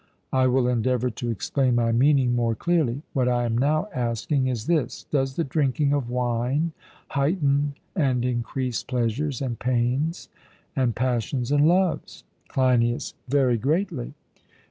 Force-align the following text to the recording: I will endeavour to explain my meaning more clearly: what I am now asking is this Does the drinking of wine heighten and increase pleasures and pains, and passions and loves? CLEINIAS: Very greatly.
I 0.33 0.47
will 0.47 0.67
endeavour 0.67 1.11
to 1.11 1.29
explain 1.29 1.75
my 1.75 1.91
meaning 1.91 2.35
more 2.35 2.55
clearly: 2.55 3.03
what 3.13 3.29
I 3.29 3.45
am 3.45 3.55
now 3.55 3.87
asking 3.93 4.47
is 4.47 4.65
this 4.65 5.05
Does 5.11 5.35
the 5.35 5.43
drinking 5.43 5.93
of 5.93 6.09
wine 6.09 6.71
heighten 7.09 7.75
and 7.95 8.25
increase 8.25 8.81
pleasures 8.81 9.43
and 9.43 9.59
pains, 9.59 10.27
and 10.75 10.95
passions 10.95 11.51
and 11.51 11.67
loves? 11.67 12.23
CLEINIAS: 12.49 13.13
Very 13.27 13.59
greatly. 13.59 14.15